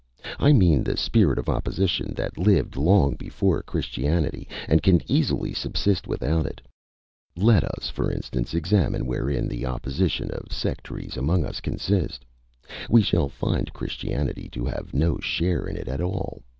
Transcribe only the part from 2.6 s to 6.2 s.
long before Christianity, and can easily subsist